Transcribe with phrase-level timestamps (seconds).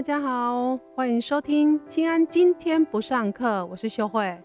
[0.00, 4.42] 大家好，欢迎收听新安今天不上课，我是秀慧。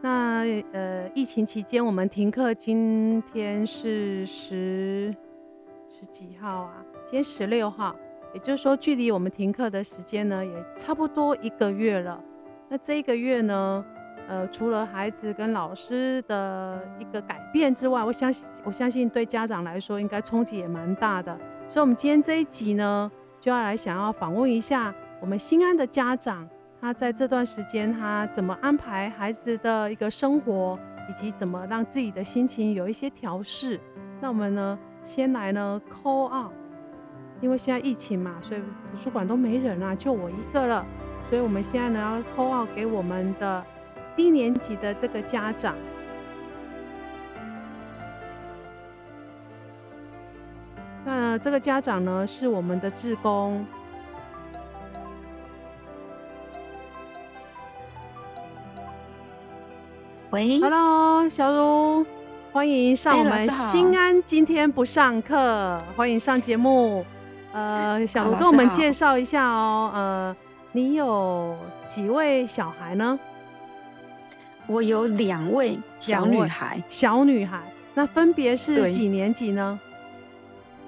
[0.00, 5.12] 那呃，疫情期间我们停课，今天是十
[5.88, 6.84] 十几号啊？
[7.04, 7.96] 今天十六号，
[8.32, 12.22] 也就是说，距离我们停课的时间呢，也差不多一个月了。
[12.68, 13.84] 那这一个月呢，
[14.28, 21.36] 呃，除了孩子跟老师的一个改变之外，我相信，我相信对家长来说，应该冲击也蛮大的。
[21.66, 23.10] 所以，我们今天这一集呢。
[23.46, 26.48] 就要来想要访问一下我们新安的家长，
[26.80, 30.76] 他在这段时间他怎么安排孩子的一个生活，
[31.08, 33.80] 以及怎么让自己的心情有一些调试。
[34.20, 36.50] 那我们呢，先来呢 call out，
[37.40, 40.84] 因为现在疫情嘛，所以图书馆都没人啊，就我一个了。
[41.30, 43.64] 所以我们现在呢要 call out 给我们的
[44.16, 45.76] 低年级的这个家长。
[51.36, 53.66] 那这个家长呢，是我们的志工。
[60.30, 62.06] 喂，Hello，小茹，
[62.52, 64.22] 欢迎上我们新安。
[64.22, 67.04] 今天不上课，欢迎上节目。
[67.52, 69.90] 呃，小茹跟我们介绍一下哦。
[69.92, 70.36] 呃，
[70.72, 71.54] 你有
[71.86, 73.18] 几位小孩呢？
[74.66, 77.60] 我有两位小女孩，小女孩。
[77.92, 79.78] 那分别是几年级呢？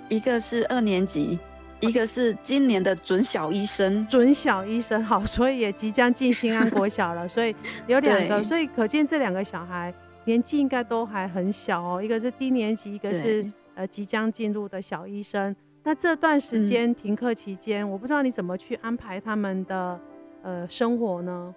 [0.08, 1.38] 一个是二年级，
[1.80, 4.06] 一个是今年的准小医生。
[4.06, 7.54] 准小医生好，所以也即将进新安国小了，所以
[7.86, 9.92] 有两个，所以可见这两个小孩
[10.24, 12.02] 年纪应该都还很小哦。
[12.02, 15.54] 一个是低年级，一个是呃即将进入的小医生。
[15.84, 20.00] 那这段时间停课期间，我不知道你怎么去安排他们的
[20.42, 21.54] 呃生活呢？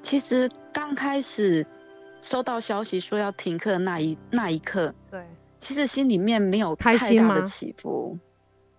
[0.00, 1.64] 其实刚开始
[2.20, 5.24] 收到消息说要停课那一那一刻，对。
[5.62, 8.18] 其实心里面没有太大的起伏，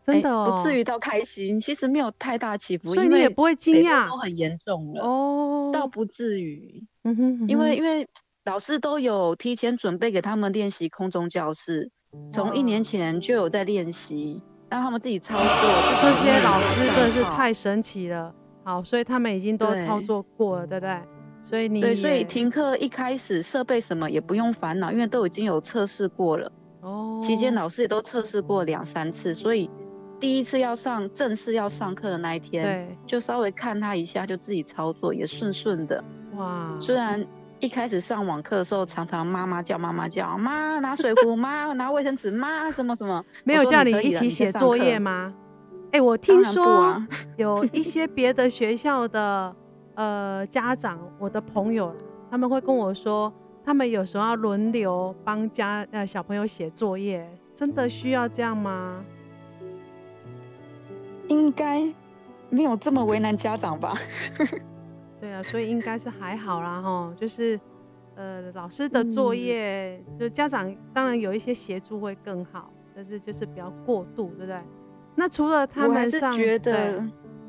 [0.06, 1.58] 真的不至于到开心。
[1.58, 6.84] 其实没有太大起伏，所以你也不会惊讶，都很严重了哦，倒不至于。
[7.06, 8.06] 嗯哼，因为因为
[8.44, 11.90] 老师都有提前准备给他们练习空中教室，
[12.30, 15.46] 从一年前就有在练习，让他们自己操作。
[16.02, 18.36] 这些老师真的是太神奇了。
[18.66, 21.02] 好，所以他们已经都操作过了，对不对？
[21.44, 26.52] 所以你对，所以停课一开始设备什么也不用烦恼，因为都已经有测试过了。
[27.16, 29.70] 哦，期间老师也都测试过两三次，所以
[30.20, 36.04] 第一次要上正式要上课的那一天，对，就稍微看他一下，就自己操作也顺顺的。
[36.36, 37.26] 哇，虽然
[37.60, 45.34] 一开始上网课的时候，常常妈妈叫妈妈叫妈拿水壶，妈拿卫生纸，妈什么什么，没有叫你一起写作业吗？
[45.92, 47.02] 哎，我听说
[47.38, 49.56] 有一些别的学校的
[49.96, 51.96] 呃家长，我的朋友
[52.32, 53.34] 他们会跟我说。
[53.66, 59.04] 他们有时候要轮流帮家呃小朋友写作业，真的需要这样吗？
[61.30, 61.82] 应该
[62.50, 63.98] 没有这么为难家长吧？
[65.20, 67.14] 对啊，所以应该是还好啦哈。
[67.16, 67.60] 就是
[68.16, 74.62] 呃老师的作业，就家长当然有一些协助会更好，但是就是不要过度，对不对？
[75.16, 77.04] 那除了他们上，觉得。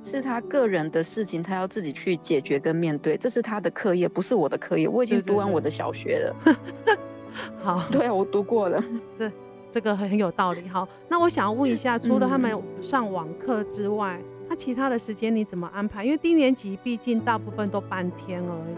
[0.04, 4.86] 是他个人的事情，他要自己去解决跟面对，这是他的课业，不是我的课业。
[4.86, 6.36] 我已经读完我的小学了。
[7.64, 8.84] 好，对啊，我读过了。
[9.16, 9.32] 这
[9.70, 10.68] 这个很有道理。
[10.68, 16.04] 好，那我想要问一下，除了他们上网课之外，他其他的时间你怎么安排？
[16.04, 18.76] 因为低年级毕竟大部分都半天而已。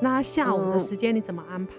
[0.00, 1.72] 那下午的时间你怎么安排？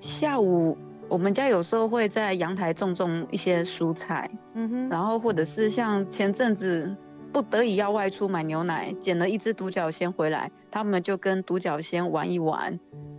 [0.00, 0.76] 下午。
[1.10, 6.96] 我们家有时候会在阳台种种一些蔬菜，嗯哼，然后或者是像前阵子
[7.32, 12.78] 不得已要外出买牛奶，捡了一只独角仙回来，他们就跟独角仙玩一玩，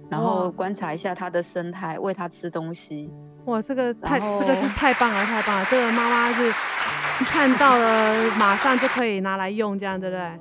[0.10, 3.12] 然后观察一下它的生态，喂它吃东西。
[3.46, 5.68] 哇，这个太这个是太棒了，太棒了！
[5.70, 6.50] 这个妈妈是
[7.26, 10.40] 看到了马上就可以拿来用，这样对不对？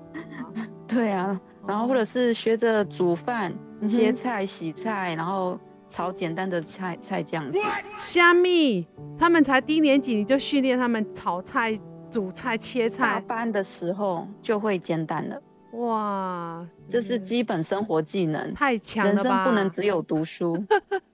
[0.86, 3.53] 对啊，然后或者是学着煮饭、
[3.84, 5.58] 切菜、洗菜，然后。
[5.91, 7.51] 炒简单的菜菜酱，
[7.92, 8.87] 虾米，
[9.19, 11.78] 他们才低年级，你就训练他们炒菜、
[12.09, 13.21] 煮菜、切菜。
[13.27, 15.42] 班的时候就会简单了。
[15.72, 19.22] 哇，这是基本生活技能，太强了吧！
[19.22, 20.65] 人生不能只有读书。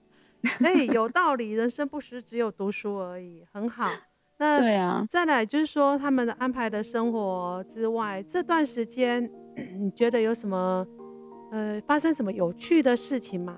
[0.62, 3.90] 哎，有道理，人生不是只有读书而已，很好。
[4.38, 9.30] 那对啊，再来就是说他们的安排的生活之外，这段时间
[9.80, 10.86] 你觉得有什么
[11.50, 13.56] 呃发生什么有趣的事情吗？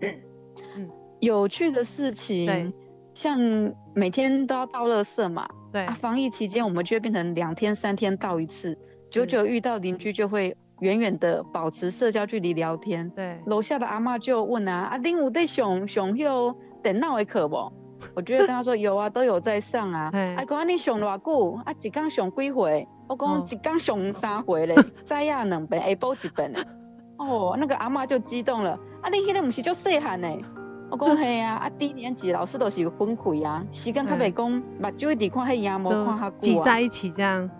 [1.20, 2.72] 有趣的事情，
[3.14, 3.38] 像
[3.94, 5.48] 每天都要倒垃圾嘛。
[5.72, 8.78] 对啊，防疫期间我们就会变成两天三天倒一次，
[9.10, 13.10] 久久遇到邻居就会远远的保持社交距离聊天。
[13.10, 17.70] 对，楼下的阿妈就问啊：“阿丁，我在熊熊有等闹一可不？”
[18.14, 20.08] 我就会跟他说有啊，都有在上啊。
[20.12, 21.60] 哎，讲你上偌久？
[21.64, 22.86] 啊，一刚上几回？
[23.08, 26.60] 我讲一刚上三回嘞， 再呀两遍，下补一本嘞。
[27.18, 28.78] 哦，那个阿妈就激动了。
[29.02, 30.28] 啊，恁迄个不是叫细汉呢？
[30.90, 36.38] 我讲嘿啊， 啊低年级老师都是分开啊，时间较袂讲，目睭一直看迄样，无看较久啊。
[36.38, 37.50] 挤在一起这样，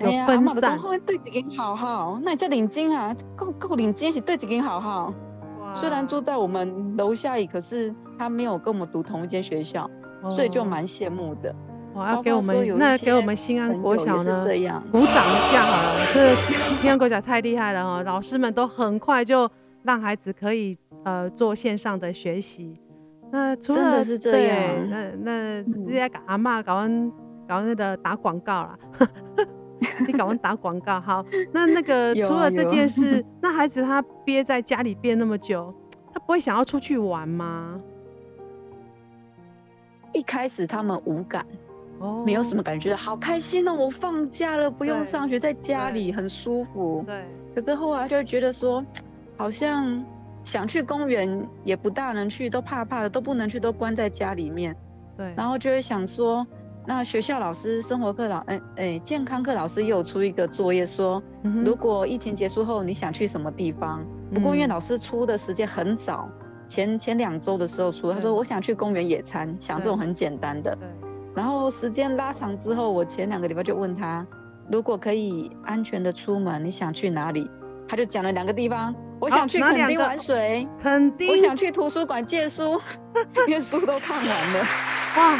[0.00, 5.12] 哎呀，阿妈都讲对一间好好，那叫领金啊，够够领金是对一间好好。
[5.74, 9.88] 虽然住在我们楼下里，可是他没有跟我们读同一间学校，
[10.30, 11.54] 所以就蛮羡慕的。
[11.92, 14.46] 我要给我们那给我们新安国小呢
[14.90, 19.50] 鼓掌一下好了，这新安国小太厉害了哈，老师们都很快就
[19.82, 22.74] 让孩子可以呃做线上的学习。
[23.30, 24.50] 那除了对，
[24.88, 27.12] 那那人家搞阿妈搞完
[27.46, 28.78] 搞那个打广告啦，
[30.06, 31.24] 你搞完打广告好。
[31.52, 35.74] 那那个除了这件事，那孩子他憋在家里憋那么久，
[36.12, 37.78] 他不会想要出去玩吗？
[40.14, 41.44] 一开始他们无感。
[41.98, 43.74] 哦没有什么感觉，好开心哦！
[43.74, 47.02] 我放假了，不用上学，在家里很舒服。
[47.04, 47.24] 对。
[47.54, 48.84] 可是后来就觉得说，
[49.36, 50.00] 好像
[50.48, 54.74] 想去公园也不大能去，都怕怕的，都不能去，都关在家里面。
[55.14, 55.34] 对。
[55.36, 56.46] 然后就会想说，
[56.86, 61.22] 那学校老师、生活课老，哎哎，健康课老师又有出一个作业，说
[61.62, 64.02] 如果疫情结束后你想去什么地方？
[64.32, 66.26] 不过因为老师出的时间很早，
[66.66, 70.78] 前前两周的时候出，他说我想去公园野餐，想这种很简单的。
[71.34, 74.26] 然后时间拉长之后，我前两个礼拜就问他，
[74.70, 77.50] 如果可以安全的出门，你想去哪里？
[77.86, 82.80] 他就讲了两个地方，我想去垦丁玩水，垦丁，我想去图书馆借书，
[83.48, 84.60] 因为书都看完了。
[85.16, 85.36] 哇，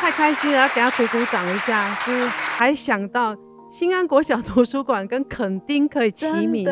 [0.00, 3.36] 太开心了，要给他鼓鼓掌一下，就是还想到
[3.70, 6.64] 新安国小图书馆跟垦丁可以齐名，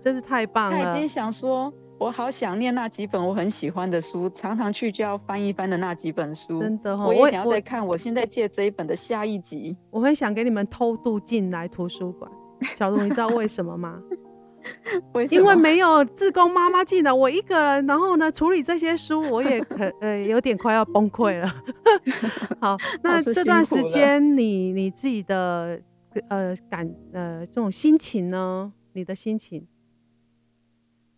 [0.00, 0.84] 真是太棒了。
[0.84, 1.72] 他已经想说。
[1.96, 6.60] 我好想念那几本我很喜欢的书，常常去就要翻一翻的那几本书。
[6.60, 7.86] 真的哈，我也想要再看。
[7.86, 12.30] 我现在借这一本的下一集，我很想给你们偷渡进来图书馆。
[12.74, 13.96] 小龙，你知道为什么吗？
[15.12, 21.54] 为因为没有自工妈妈进来，我一个人，然后呢处理这些书，我也可呃有点快要崩溃了。
[22.60, 25.80] 好，那这段时间你你自己的
[26.28, 28.72] 呃感呃这种心情呢？
[28.92, 29.66] 你的心情？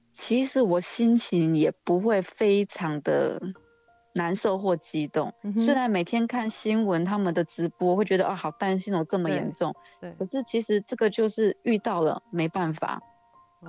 [0.08, 3.38] 其实我心情也不会非常的
[4.14, 12.98] 难受或激动，虽然每天看新闻他们的直播会觉得啊好担心哦这么严重，对，可是其实这个就是遇到了没办法，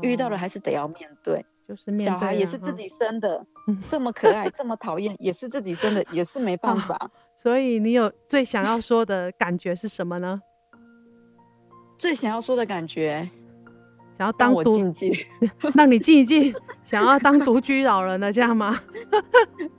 [0.01, 3.45] 遇到了还是得要面对，就是小孩也是自己生的，
[3.89, 7.09] 这么可爱这么讨厌也是自己生的，也是没办法。
[7.35, 10.41] 所以你有最想要说的感觉是什么呢？
[11.97, 13.29] 最想要说的感觉。
[14.17, 14.81] 想要当独，
[15.77, 16.51] 让你静一静。
[16.83, 18.75] 想要当独居老人的这样吗？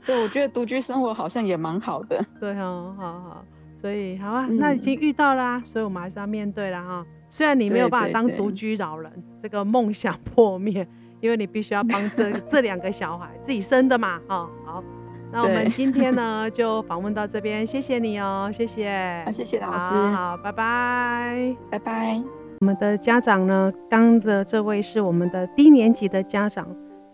[0.06, 2.25] 对，我觉得独居生活好像也蛮好的。
[2.38, 3.44] 对哦，好好，
[3.76, 7.05] 所以好啊，那已经遇到啦，所以我们还是要面对了哈。
[7.29, 10.87] 虽然你没有办法当独居老人，这个梦想破灭，
[11.20, 14.20] 因为你必须要帮这 这两个小孩自己生的嘛。
[14.29, 14.85] 哈，好，
[15.32, 22.23] 那我们今天呢 就访问到这边，谢谢你哦，谢谢，谢谢老师，好，拜拜，拜拜。
[22.61, 26.67] 我们的家长呢，刚的这位是我们的低年级的家长。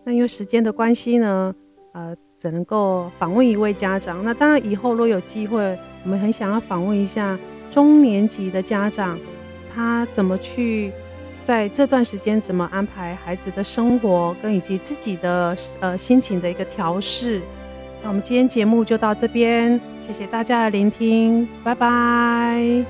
[0.05, 1.55] 那因为时间的关系呢，
[1.93, 4.25] 呃，只能够访问一位家长。
[4.25, 9.19] 那当然以后如果有机会，我们很想要访问一下中年级的家长，
[9.75, 10.93] 他怎么去
[11.45, 17.43] 在这段时间怎么安排孩子的生活，跟以及自己的呃心情的一个调试。
[18.03, 22.85] 那我们今天节目就到这边，谢谢大家的聆听，拜拜。